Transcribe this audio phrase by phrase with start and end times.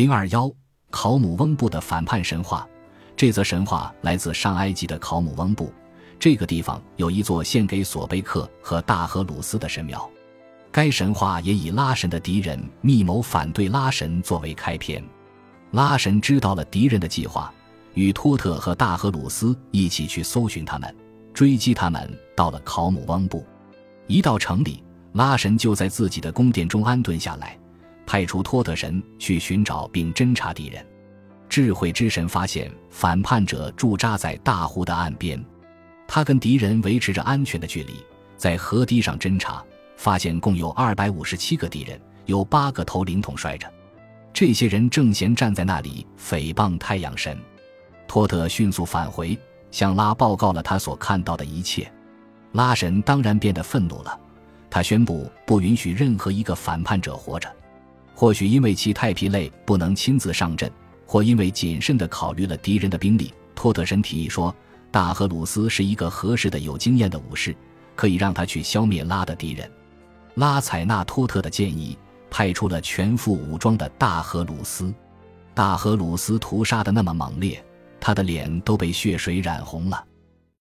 [0.00, 0.50] 零二幺
[0.90, 2.66] 考姆翁布的反叛神话，
[3.14, 5.70] 这则神话来自上埃及的考姆翁布。
[6.18, 10.10] 这个地方有一座献给索贝克和大荷鲁斯的神庙。
[10.72, 15.04] 该神话也以拉神的敌人密谋反对拉神作为开篇。
[15.72, 17.52] 拉神知道了敌人的计划，
[17.92, 20.96] 与托特和大荷鲁斯一起去搜寻他们，
[21.34, 23.44] 追击他们到了考姆翁布。
[24.06, 24.82] 一到城里，
[25.12, 27.59] 拉神就在自己的宫殿中安顿下来。
[28.10, 30.84] 派出托特神去寻找并侦察敌人。
[31.48, 35.40] 智慧之神发现反叛者驻扎在大湖的岸边，
[36.08, 38.04] 他跟敌人维持着安全的距离，
[38.36, 39.64] 在河堤上侦察，
[39.96, 43.72] 发现共有二百五十七个敌人，有八个头领统帅着。
[44.32, 47.38] 这些人正闲站在那里诽谤太阳神。
[48.08, 49.38] 托特迅速返回，
[49.70, 51.88] 向拉报告了他所看到的一切。
[52.54, 54.18] 拉神当然变得愤怒了，
[54.68, 57.48] 他宣布不允许任何一个反叛者活着。
[58.20, 60.70] 或许因为其太疲累，不能亲自上阵，
[61.06, 64.54] 或因为谨慎地考虑了敌人的兵力，托特神提议说
[64.92, 67.56] ：“大荷鲁斯是一个合适的、有经验的武士，
[67.96, 69.72] 可以让他去消灭拉的敌人。”
[70.36, 71.96] 拉采纳托特的建议，
[72.30, 74.92] 派出了全副武装的大荷鲁斯。
[75.54, 77.64] 大荷鲁斯屠杀的那么猛烈，
[77.98, 80.04] 他的脸都被血水染红了。